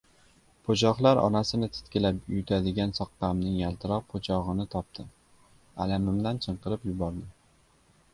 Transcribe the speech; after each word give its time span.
Po‘choqlar 0.67 1.19
orasini 1.23 1.67
titkilab, 1.73 2.21
yutadigan 2.37 2.93
soqqamning 2.99 3.59
yaltiroq 3.59 4.07
po‘chog‘ini 4.13 4.65
topdim. 4.77 5.11
Alamimdan 5.87 6.41
chinqirib 6.47 6.89
yubordim: 6.93 7.29